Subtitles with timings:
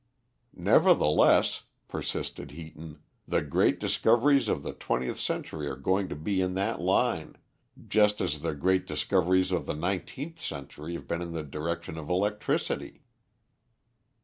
[0.55, 6.55] "Nevertheless," persisted Heaton, "the great discoveries of the twentieth century are going to be in
[6.55, 7.37] that line,
[7.87, 12.09] just as the great discoveries of the nineteenth century have been in the direction of
[12.09, 13.03] electricity."